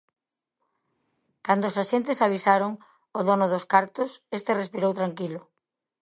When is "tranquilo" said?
4.99-5.41